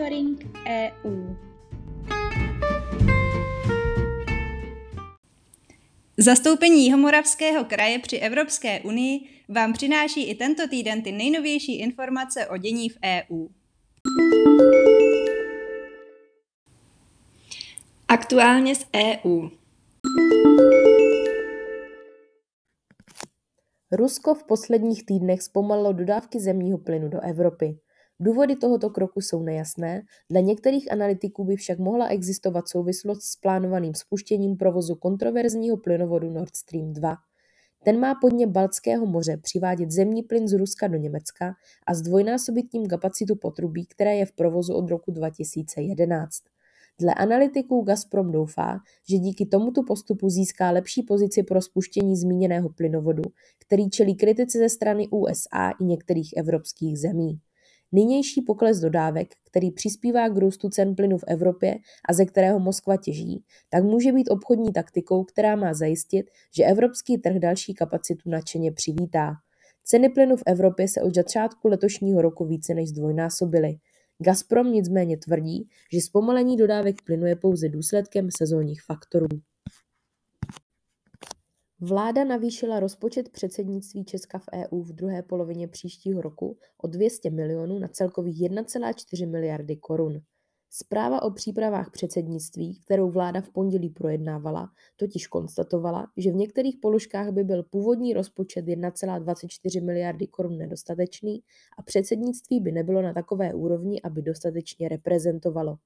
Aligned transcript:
Monitoring 0.00 0.56
EU. 0.66 1.36
Zastoupení 6.18 6.84
Jihomoravského 6.84 7.64
kraje 7.64 7.98
při 7.98 8.16
Evropské 8.16 8.80
unii 8.80 9.20
vám 9.48 9.72
přináší 9.72 10.30
i 10.30 10.34
tento 10.34 10.68
týden 10.68 11.02
ty 11.02 11.12
nejnovější 11.12 11.78
informace 11.78 12.46
o 12.46 12.56
dění 12.56 12.88
v 12.88 12.98
EU. 13.04 13.48
Aktuálně 18.08 18.74
z 18.74 18.86
EU. 18.96 19.48
Rusko 23.92 24.34
v 24.34 24.42
posledních 24.42 25.06
týdnech 25.06 25.42
zpomalilo 25.42 25.92
dodávky 25.92 26.40
zemního 26.40 26.78
plynu 26.78 27.08
do 27.08 27.20
Evropy. 27.20 27.78
Důvody 28.22 28.56
tohoto 28.56 28.90
kroku 28.90 29.20
jsou 29.20 29.42
nejasné, 29.42 30.02
dle 30.30 30.42
některých 30.42 30.92
analytiků 30.92 31.44
by 31.44 31.56
však 31.56 31.78
mohla 31.78 32.08
existovat 32.08 32.68
souvislost 32.68 33.22
s 33.22 33.36
plánovaným 33.36 33.94
spuštěním 33.94 34.56
provozu 34.56 34.94
kontroverzního 34.94 35.76
plynovodu 35.76 36.30
Nord 36.30 36.56
Stream 36.56 36.92
2. 36.92 37.16
Ten 37.84 38.00
má 38.00 38.14
podně 38.20 38.46
Baltského 38.46 39.06
moře 39.06 39.36
přivádět 39.36 39.90
zemní 39.90 40.22
plyn 40.22 40.48
z 40.48 40.52
Ruska 40.52 40.88
do 40.88 40.96
Německa 40.96 41.54
a 41.86 41.94
zdvojnásobit 41.94 42.70
tím 42.70 42.86
kapacitu 42.86 43.36
potrubí, 43.36 43.86
které 43.86 44.16
je 44.16 44.26
v 44.26 44.32
provozu 44.32 44.74
od 44.74 44.90
roku 44.90 45.10
2011. 45.10 46.42
Dle 47.00 47.14
analytiků 47.14 47.82
Gazprom 47.82 48.32
doufá, 48.32 48.78
že 49.10 49.18
díky 49.18 49.46
tomuto 49.46 49.82
postupu 49.82 50.28
získá 50.28 50.70
lepší 50.70 51.02
pozici 51.02 51.42
pro 51.42 51.62
spuštění 51.62 52.16
zmíněného 52.16 52.68
plynovodu, 52.68 53.22
který 53.58 53.90
čelí 53.90 54.16
kritice 54.16 54.58
ze 54.58 54.68
strany 54.68 55.08
USA 55.08 55.70
i 55.80 55.84
některých 55.84 56.34
evropských 56.36 56.98
zemí. 56.98 57.40
Nynější 57.92 58.42
pokles 58.42 58.80
dodávek, 58.80 59.28
který 59.50 59.70
přispívá 59.70 60.28
k 60.28 60.36
růstu 60.36 60.68
cen 60.68 60.94
plynu 60.94 61.18
v 61.18 61.24
Evropě 61.26 61.74
a 62.08 62.12
ze 62.12 62.24
kterého 62.24 62.60
Moskva 62.60 62.96
těží, 62.96 63.44
tak 63.70 63.84
může 63.84 64.12
být 64.12 64.30
obchodní 64.30 64.72
taktikou, 64.72 65.24
která 65.24 65.56
má 65.56 65.74
zajistit, 65.74 66.26
že 66.56 66.64
evropský 66.64 67.18
trh 67.18 67.36
další 67.36 67.74
kapacitu 67.74 68.30
nadšeně 68.30 68.72
přivítá. 68.72 69.32
Ceny 69.84 70.08
plynu 70.08 70.36
v 70.36 70.42
Evropě 70.46 70.88
se 70.88 71.02
od 71.02 71.14
začátku 71.14 71.68
letošního 71.68 72.22
roku 72.22 72.44
více 72.44 72.74
než 72.74 72.88
zdvojnásobily. 72.88 73.76
Gazprom 74.18 74.72
nicméně 74.72 75.16
tvrdí, 75.16 75.68
že 75.92 76.00
zpomalení 76.00 76.56
dodávek 76.56 76.96
plynu 77.06 77.26
je 77.26 77.36
pouze 77.36 77.68
důsledkem 77.68 78.28
sezónních 78.38 78.82
faktorů. 78.82 79.28
Vláda 81.82 82.24
navýšila 82.24 82.80
rozpočet 82.80 83.28
předsednictví 83.28 84.04
Česka 84.04 84.38
v 84.38 84.44
EU 84.54 84.82
v 84.82 84.92
druhé 84.92 85.22
polovině 85.22 85.68
příštího 85.68 86.20
roku 86.20 86.58
o 86.78 86.86
200 86.86 87.30
milionů 87.30 87.78
na 87.78 87.88
celkových 87.88 88.40
1,4 88.40 89.30
miliardy 89.30 89.76
korun. 89.76 90.20
Zpráva 90.70 91.22
o 91.22 91.30
přípravách 91.30 91.90
předsednictví, 91.90 92.80
kterou 92.84 93.10
vláda 93.10 93.40
v 93.40 93.50
pondělí 93.50 93.90
projednávala, 93.90 94.68
totiž 94.96 95.26
konstatovala, 95.26 96.06
že 96.16 96.32
v 96.32 96.34
některých 96.34 96.76
položkách 96.82 97.30
by 97.30 97.44
byl 97.44 97.62
původní 97.62 98.14
rozpočet 98.14 98.66
1,24 98.66 99.84
miliardy 99.84 100.26
korun 100.26 100.58
nedostatečný 100.58 101.42
a 101.78 101.82
předsednictví 101.82 102.60
by 102.60 102.72
nebylo 102.72 103.02
na 103.02 103.12
takové 103.12 103.54
úrovni, 103.54 104.02
aby 104.02 104.22
dostatečně 104.22 104.88
reprezentovalo. 104.88 105.76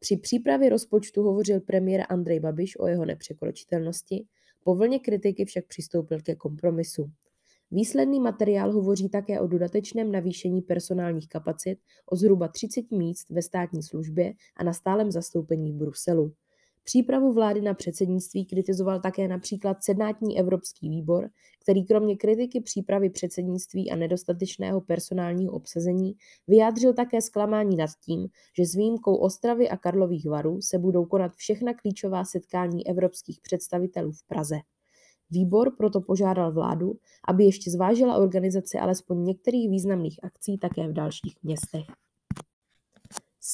Při 0.00 0.16
přípravě 0.16 0.68
rozpočtu 0.68 1.22
hovořil 1.22 1.60
premiér 1.60 2.06
Andrej 2.08 2.40
Babiš 2.40 2.78
o 2.78 2.86
jeho 2.86 3.04
nepřekročitelnosti, 3.04 4.26
po 4.64 4.74
vlně 4.74 4.98
kritiky 4.98 5.44
však 5.44 5.66
přistoupil 5.66 6.20
ke 6.20 6.34
kompromisu. 6.34 7.10
Výsledný 7.70 8.20
materiál 8.20 8.72
hovoří 8.72 9.08
také 9.08 9.40
o 9.40 9.46
dodatečném 9.46 10.12
navýšení 10.12 10.62
personálních 10.62 11.28
kapacit 11.28 11.78
o 12.06 12.16
zhruba 12.16 12.48
30 12.48 12.90
míst 12.90 13.30
ve 13.30 13.42
státní 13.42 13.82
službě 13.82 14.32
a 14.56 14.64
na 14.64 14.72
stálem 14.72 15.10
zastoupení 15.10 15.72
v 15.72 15.76
Bruselu. 15.76 16.32
Přípravu 16.84 17.32
vlády 17.32 17.60
na 17.60 17.74
předsednictví 17.74 18.46
kritizoval 18.46 19.00
také 19.00 19.28
například 19.28 19.84
Senátní 19.84 20.38
Evropský 20.38 20.88
výbor, 20.88 21.30
který 21.62 21.84
kromě 21.84 22.16
kritiky 22.16 22.60
přípravy 22.60 23.10
předsednictví 23.10 23.90
a 23.90 23.96
nedostatečného 23.96 24.80
personálního 24.80 25.52
obsazení 25.52 26.14
vyjádřil 26.48 26.94
také 26.94 27.22
zklamání 27.22 27.76
nad 27.76 27.90
tím, 28.04 28.28
že 28.56 28.66
s 28.66 28.74
výjimkou 28.74 29.16
Ostravy 29.16 29.68
a 29.68 29.76
Karlových 29.76 30.26
varů 30.26 30.62
se 30.62 30.78
budou 30.78 31.04
konat 31.04 31.32
všechna 31.36 31.74
klíčová 31.74 32.24
setkání 32.24 32.86
evropských 32.86 33.40
představitelů 33.40 34.12
v 34.12 34.26
Praze. 34.26 34.56
Výbor 35.30 35.76
proto 35.76 36.00
požádal 36.00 36.52
vládu, 36.52 36.92
aby 37.28 37.44
ještě 37.44 37.70
zvážila 37.70 38.16
organizaci 38.16 38.78
alespoň 38.78 39.24
některých 39.24 39.70
významných 39.70 40.24
akcí 40.24 40.58
také 40.58 40.88
v 40.88 40.92
dalších 40.92 41.36
městech. 41.42 41.84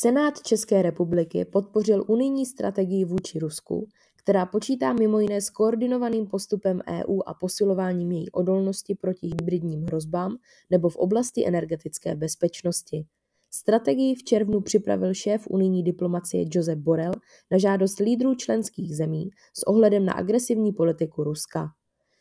Senát 0.00 0.42
České 0.42 0.82
republiky 0.82 1.44
podpořil 1.44 2.04
unijní 2.08 2.46
strategii 2.46 3.04
vůči 3.04 3.38
Rusku, 3.38 3.88
která 4.16 4.46
počítá 4.46 4.92
mimo 4.92 5.20
jiné 5.20 5.40
s 5.40 5.50
koordinovaným 5.50 6.26
postupem 6.26 6.80
EU 6.88 7.20
a 7.26 7.34
posilováním 7.34 8.12
její 8.12 8.30
odolnosti 8.30 8.94
proti 8.94 9.26
hybridním 9.26 9.82
hrozbám 9.82 10.36
nebo 10.70 10.88
v 10.88 10.96
oblasti 10.96 11.46
energetické 11.46 12.16
bezpečnosti. 12.16 13.04
Strategii 13.50 14.14
v 14.14 14.24
červnu 14.24 14.60
připravil 14.60 15.14
šéf 15.14 15.46
unijní 15.50 15.82
diplomacie 15.82 16.44
Josep 16.52 16.78
Borrell 16.78 17.14
na 17.50 17.58
žádost 17.58 17.98
lídrů 17.98 18.34
členských 18.34 18.96
zemí 18.96 19.30
s 19.54 19.66
ohledem 19.66 20.04
na 20.04 20.12
agresivní 20.12 20.72
politiku 20.72 21.24
Ruska. 21.24 21.68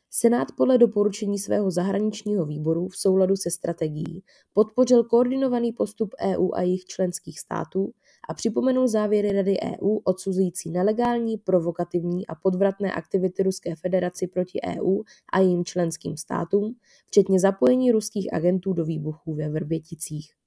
Senát 0.09 0.47
podle 0.57 0.77
doporučení 0.77 1.39
svého 1.39 1.71
zahraničního 1.71 2.45
výboru 2.45 2.87
v 2.87 2.97
souladu 2.97 3.35
se 3.35 3.51
strategií 3.51 4.23
podpořil 4.53 5.03
koordinovaný 5.03 5.73
postup 5.73 6.15
EU 6.21 6.49
a 6.53 6.61
jejich 6.61 6.85
členských 6.85 7.39
států 7.39 7.91
a 8.29 8.33
připomenul 8.33 8.87
závěry 8.87 9.31
Rady 9.31 9.57
EU 9.61 9.99
odsuzující 10.03 10.71
nelegální, 10.71 11.37
provokativní 11.37 12.27
a 12.27 12.35
podvratné 12.35 12.93
aktivity 12.93 13.43
Ruské 13.43 13.75
federaci 13.75 14.27
proti 14.27 14.59
EU 14.67 15.01
a 15.33 15.39
jejím 15.39 15.65
členským 15.65 16.17
státům, 16.17 16.75
včetně 17.05 17.39
zapojení 17.39 17.91
ruských 17.91 18.33
agentů 18.33 18.73
do 18.73 18.85
výbuchů 18.85 19.35
ve 19.35 19.49
Vrběticích. 19.49 20.46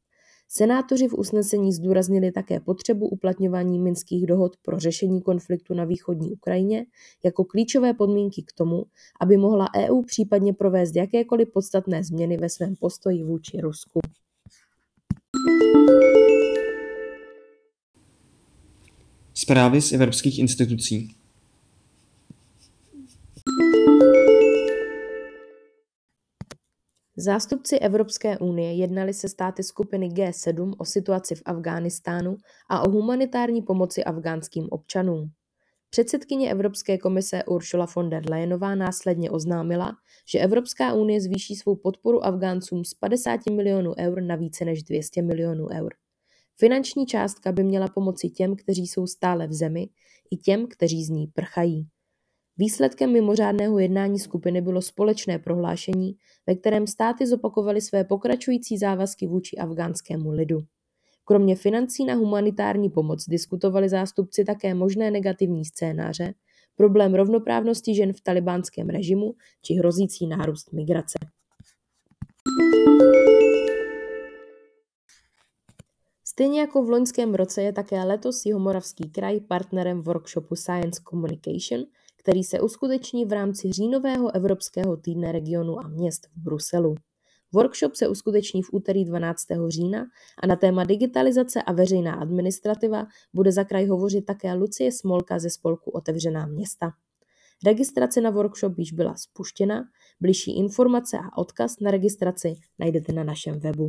Senátoři 0.52 1.08
v 1.08 1.14
usnesení 1.14 1.72
zdůraznili 1.72 2.32
také 2.32 2.60
potřebu 2.60 3.08
uplatňování 3.08 3.78
minských 3.78 4.26
dohod 4.26 4.56
pro 4.62 4.78
řešení 4.78 5.22
konfliktu 5.22 5.74
na 5.74 5.84
východní 5.84 6.32
Ukrajině 6.32 6.86
jako 7.24 7.44
klíčové 7.44 7.94
podmínky 7.94 8.42
k 8.42 8.52
tomu, 8.52 8.84
aby 9.20 9.36
mohla 9.36 9.68
EU 9.76 10.02
případně 10.02 10.52
provést 10.52 10.96
jakékoliv 10.96 11.48
podstatné 11.52 12.04
změny 12.04 12.36
ve 12.36 12.48
svém 12.48 12.74
postoji 12.80 13.24
vůči 13.24 13.60
Rusku. 13.60 14.00
Zprávy 19.34 19.80
z 19.80 19.92
evropských 19.92 20.38
institucí. 20.38 21.19
Zástupci 27.20 27.78
Evropské 27.78 28.38
unie 28.38 28.74
jednali 28.74 29.14
se 29.14 29.28
státy 29.28 29.62
skupiny 29.62 30.08
G7 30.08 30.74
o 30.78 30.84
situaci 30.84 31.34
v 31.34 31.42
Afghánistánu 31.44 32.36
a 32.68 32.80
o 32.80 32.90
humanitární 32.90 33.62
pomoci 33.62 34.04
afgánským 34.04 34.66
občanům. 34.70 35.30
Předsedkyně 35.90 36.50
Evropské 36.50 36.98
komise 36.98 37.44
Ursula 37.44 37.86
von 37.96 38.10
der 38.10 38.30
Leyenová 38.30 38.74
následně 38.74 39.30
oznámila, 39.30 39.92
že 40.32 40.38
Evropská 40.38 40.94
unie 40.94 41.20
zvýší 41.20 41.56
svou 41.56 41.76
podporu 41.76 42.24
Afgáncům 42.24 42.84
z 42.84 42.94
50 42.94 43.40
milionů 43.50 43.94
eur 43.98 44.22
na 44.22 44.36
více 44.36 44.64
než 44.64 44.82
200 44.82 45.22
milionů 45.22 45.66
eur. 45.72 45.94
Finanční 46.56 47.06
částka 47.06 47.52
by 47.52 47.64
měla 47.64 47.88
pomoci 47.88 48.28
těm, 48.28 48.56
kteří 48.56 48.86
jsou 48.86 49.06
stále 49.06 49.46
v 49.46 49.52
zemi, 49.52 49.88
i 50.30 50.36
těm, 50.36 50.66
kteří 50.66 51.04
z 51.04 51.08
ní 51.08 51.26
prchají. 51.26 51.88
Výsledkem 52.58 53.12
mimořádného 53.12 53.78
jednání 53.78 54.18
skupiny 54.18 54.60
bylo 54.60 54.82
společné 54.82 55.38
prohlášení, 55.38 56.16
ve 56.46 56.54
kterém 56.54 56.86
státy 56.86 57.26
zopakovaly 57.26 57.80
své 57.80 58.04
pokračující 58.04 58.78
závazky 58.78 59.26
vůči 59.26 59.56
afgánskému 59.56 60.30
lidu. 60.30 60.58
Kromě 61.24 61.56
financí 61.56 62.04
na 62.04 62.14
humanitární 62.14 62.90
pomoc 62.90 63.24
diskutovali 63.28 63.88
zástupci 63.88 64.44
také 64.44 64.74
možné 64.74 65.10
negativní 65.10 65.64
scénáře, 65.64 66.34
problém 66.76 67.14
rovnoprávnosti 67.14 67.94
žen 67.94 68.12
v 68.12 68.20
talibánském 68.20 68.88
režimu 68.88 69.34
či 69.62 69.74
hrozící 69.74 70.26
nárůst 70.26 70.72
migrace. 70.72 71.18
Stejně 76.24 76.60
jako 76.60 76.82
v 76.82 76.90
loňském 76.90 77.34
roce 77.34 77.62
je 77.62 77.72
také 77.72 78.04
letos 78.04 78.46
Jihomoravský 78.46 79.10
kraj 79.10 79.40
partnerem 79.40 80.02
workshopu 80.02 80.56
Science 80.56 81.02
Communication, 81.10 81.84
který 82.20 82.44
se 82.44 82.60
uskuteční 82.60 83.24
v 83.24 83.32
rámci 83.32 83.72
říjnového 83.72 84.34
Evropského 84.34 84.96
týdne 84.96 85.32
regionu 85.32 85.80
a 85.80 85.88
měst 85.88 86.26
v 86.26 86.42
Bruselu. 86.42 86.94
Workshop 87.52 87.94
se 87.94 88.08
uskuteční 88.08 88.62
v 88.62 88.72
úterý 88.72 89.04
12. 89.04 89.42
října 89.68 90.06
a 90.42 90.46
na 90.46 90.56
téma 90.56 90.84
digitalizace 90.84 91.62
a 91.62 91.72
veřejná 91.72 92.14
administrativa 92.14 93.06
bude 93.34 93.52
za 93.52 93.64
kraj 93.64 93.86
hovořit 93.86 94.26
také 94.26 94.54
Lucie 94.54 94.92
Smolka 94.92 95.38
ze 95.38 95.50
spolku 95.50 95.90
Otevřená 95.90 96.46
města. 96.46 96.90
Registrace 97.66 98.20
na 98.20 98.30
workshop 98.30 98.78
již 98.78 98.92
byla 98.92 99.14
spuštěna, 99.16 99.82
bližší 100.20 100.58
informace 100.58 101.18
a 101.18 101.38
odkaz 101.38 101.80
na 101.80 101.90
registraci 101.90 102.54
najdete 102.78 103.12
na 103.12 103.24
našem 103.24 103.60
webu. 103.60 103.88